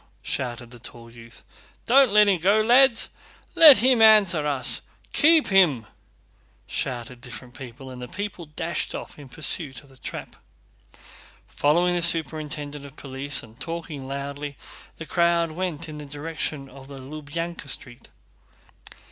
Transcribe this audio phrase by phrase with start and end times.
[0.23, 1.43] shouted the tall youth.
[1.85, 3.09] "Don't let him go, lads!
[3.53, 4.81] Let him answer us!
[5.13, 5.85] Keep him!"
[6.65, 10.37] shouted different people and the people dashed in pursuit of the trap.
[11.49, 14.57] Following the superintendent of police and talking loudly
[14.97, 18.09] the crowd went in the direction of the Lubyánka Street.